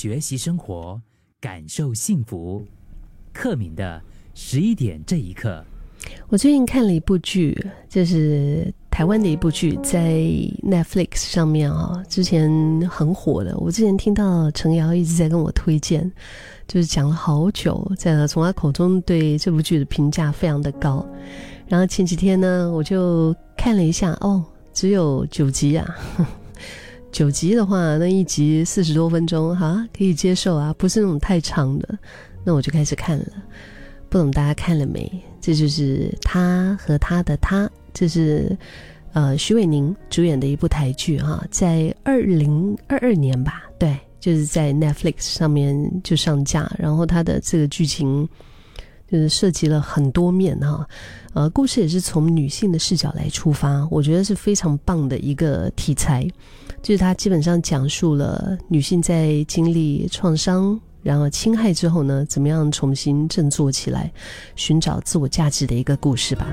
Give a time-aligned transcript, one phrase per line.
[0.00, 1.00] 学习生活，
[1.40, 2.64] 感受幸福。
[3.32, 4.00] 克敏的
[4.32, 5.64] 十一点这一刻，
[6.28, 10.20] 我最近看了一部剧，这是台湾的一部剧，在
[10.62, 12.48] Netflix 上面啊，之前
[12.88, 13.58] 很火的。
[13.58, 16.08] 我之前听到陈瑶一直在跟我推荐，
[16.68, 21.04] 就是讲了好久，在从他口中对这部剧的评价非常的高。
[21.66, 25.96] 然后前几天呢，我就看了一下，哦，只有九集啊。
[27.10, 31.98] 九集的话，那一集四十多分钟，哈，可以接受啊，不是那种太长的。
[32.44, 33.26] 那我就开始看了，
[34.08, 35.10] 不懂大家看了没？
[35.40, 38.56] 这就是他和他的他，这是
[39.12, 48.28] 呃徐伟宁主演的一部台剧哈，在二零二二年吧，对，就是在 Netflix 上面就上架，然后它的这个剧情
[49.10, 50.86] 就是涉及了很多面哈，
[51.32, 56.26] 呃，故事也是从女性的视角来出发，我觉得是非常棒的一个题材。
[56.80, 64.10] 就是它基本上讲述了女性在经历创伤，然后侵害之后呢，怎么样重新振作起来，
[64.56, 66.46] 寻找自我价值的一个故事吧。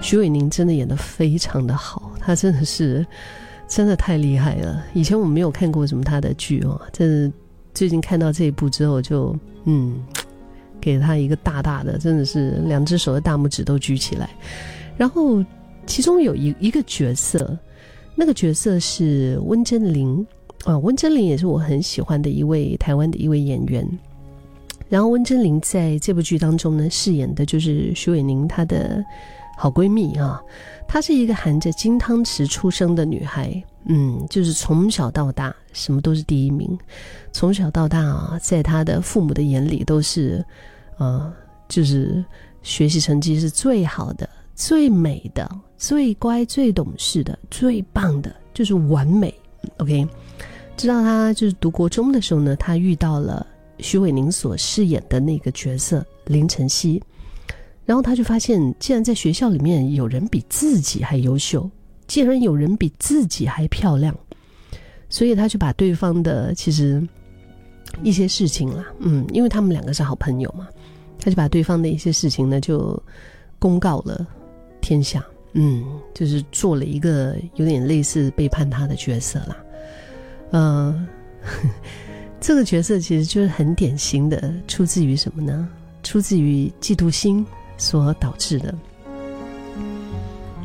[0.00, 3.04] 徐伟宁真的演得非常的好，他真的是
[3.66, 4.84] 真的太厉害了。
[4.92, 7.30] 以前我没有看过什么他的剧哦，这
[7.72, 10.00] 最近看到这一部之后，就嗯，
[10.80, 14.30] 给他一个大大的，真的是两只手的大拇指都举起来。
[14.96, 15.42] 然后
[15.86, 17.58] 其中有一一个角色。
[18.14, 20.26] 那个角色是温真菱
[20.64, 23.86] 啊，温真菱也是我很喜欢的一位台湾的一位演员。
[24.88, 29.04] 然后温真菱在这部剧当中呢，饰演的就是徐伟宁她的
[29.58, 30.40] 好闺蜜啊。
[30.86, 36.78] 她是一个含着金汤匙出生的女孩，嗯，就是从小到大什么都是第一名，
[37.32, 40.44] 从小到大啊，在她的父母的眼里都是，
[40.98, 41.32] 呃，
[41.68, 42.24] 就是
[42.62, 44.28] 学习成绩是最好的。
[44.54, 45.50] 最美的、
[45.86, 49.32] 最乖、最懂事的、最棒的，就是完美。
[49.76, 50.08] OK，
[50.78, 53.46] 知道他就是读国中的时候呢，他遇到了
[53.80, 57.02] 徐伟宁所饰演的那个角色林晨曦，
[57.84, 61.70] 然后他就发现，既然在学校里面有人比自己还优秀，
[62.06, 64.16] 既然有人比自己还漂亮，
[65.10, 67.06] 所以他就把对方的其实
[68.02, 70.66] 一些事情啦，嗯，因为他们两个是好朋友嘛，
[71.18, 72.98] 他就把对方的一些事情呢就
[73.58, 74.26] 公告了。
[74.80, 75.24] 天下，
[75.56, 79.56] 嗯，就是做了一个有点类似背叛他的角色啦。
[80.50, 81.06] 嗯，
[82.40, 85.68] 这个角色其实就是很典型的，出自于什么呢？
[86.02, 88.74] 出自于嫉妒心所导致的。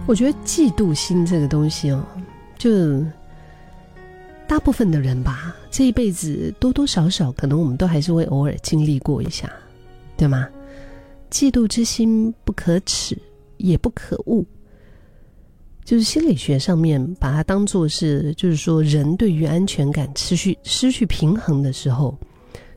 [0.08, 2.04] 我觉得嫉妒心这个东西哦，
[2.58, 3.04] 就
[4.48, 9.52] 大部分的人吧，这一辈子多多少少，可能我们都还是会偶尔经历过一下，
[10.18, 10.50] 对吗？
[11.30, 13.16] 嫉妒之心不可耻。
[13.62, 14.42] 也不可恶，
[15.90, 22.16] 就是心理学上面把它当做是，就是说人对于安全感持续失去平衡的时候，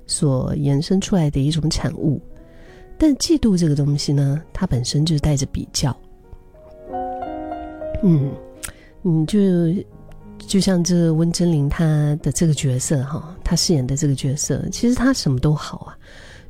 [0.07, 2.19] 所延伸出来的一种产物。
[2.97, 5.95] 但嫉妒这个东西呢，它本身就是带着比较。
[8.03, 8.33] 嗯，
[9.03, 9.39] 你就
[10.39, 15.99] 就像这温真菱她的这个角色哈，她饰演的这个角色，其实她什么都好啊。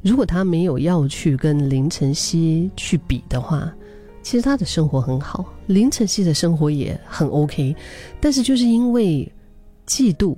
[0.01, 3.75] 如果她没有要去跟林晨曦去比的话。
[4.23, 7.75] 其实他的生活很好，林晨曦的生活也很 OK，
[8.21, 9.31] 但是就是因为
[9.87, 10.37] 嫉妒，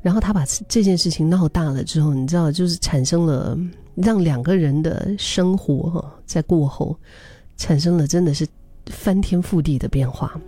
[0.00, 3.56] 然后他把这件事情闹大了之后，你知道，就是产生了
[3.94, 6.96] 让两个人的生活哈，在过后
[7.56, 8.46] 产生了真的是
[8.86, 10.38] 翻天覆地的变化。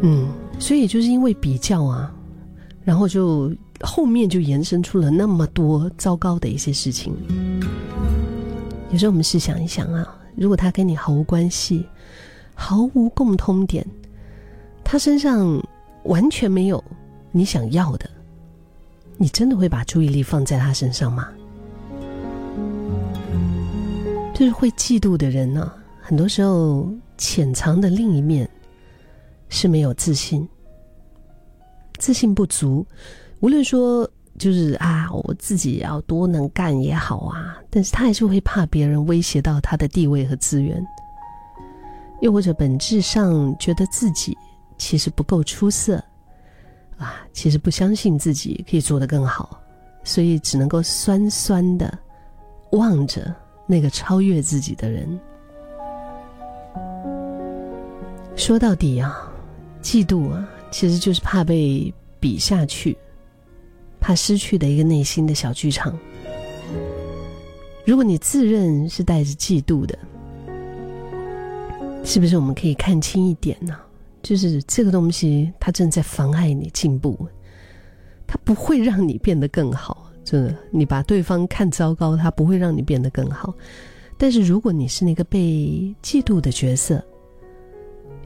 [0.00, 0.26] 嗯，
[0.58, 2.10] 所以就是因为比较啊，
[2.82, 3.52] 然后就
[3.82, 7.14] 后面就延伸出了那么多糟糕的一些事情。
[8.90, 10.16] 有时候我们试想一想啊。
[10.40, 11.86] 如果他跟你毫无关系，
[12.54, 13.86] 毫无共通点，
[14.82, 15.62] 他身上
[16.04, 16.82] 完全没有
[17.30, 18.08] 你想要的，
[19.18, 21.28] 你真的会把注意力放在他身上吗？
[24.32, 25.70] 就是会嫉妒的人呢，
[26.00, 28.48] 很多时候潜藏的另一面
[29.50, 30.48] 是没有自信，
[31.98, 32.86] 自信不足，
[33.40, 34.10] 无论说。
[34.40, 40.82] 就是啊，我自己要多能干也好啊，但是他还是会怕别人威胁到他的地位和资源，
[42.22, 44.34] 又或者本质上觉得自己
[44.78, 46.02] 其实不够出色，
[46.96, 49.60] 啊，其实不相信自己可以做得更好，
[50.04, 51.98] 所以只能够酸酸的
[52.72, 53.34] 望着
[53.66, 55.20] 那个超越自己的人。
[58.36, 59.30] 说到底啊，
[59.82, 62.96] 嫉妒啊，其实就是怕被比下去。
[64.10, 65.96] 怕失去的一个内心的小剧场。
[67.86, 69.96] 如果你自认是带着嫉妒的，
[72.02, 73.76] 是不是我们可以看清一点呢？
[74.20, 77.16] 就是这个东西，它正在妨碍你进步，
[78.26, 80.10] 它不会让你变得更好。
[80.24, 83.54] 真的，你把对方看糟糕，它不会让你变得更好。
[84.18, 87.00] 但是如果你是那个被嫉妒的角色，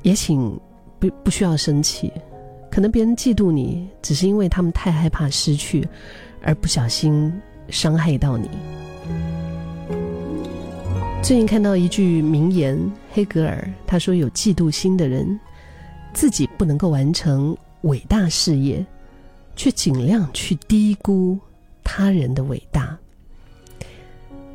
[0.00, 0.58] 也请
[0.98, 2.10] 不不需要生气。
[2.75, 5.87] 可能别人嫉妒你，只是因为他们太害怕失去，
[6.43, 7.32] 而不小心
[7.69, 8.50] 伤害到你。
[11.23, 12.76] 最近看到一句名言，
[13.12, 15.38] 黑格尔他说：“有嫉妒心的人，
[16.12, 18.85] 自己不能够完成伟大事业，
[19.55, 21.38] 却尽量去低估
[21.85, 22.99] 他人的伟大。”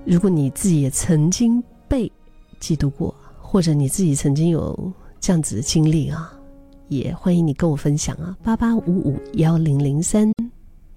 [0.03, 2.11] 如果你自己也曾经被
[2.59, 4.91] 嫉妒过，或者你自己曾经有
[5.21, 6.33] 这样子的经历啊。
[6.89, 10.31] 也欢迎你跟我分享啊，八八五五幺零零三。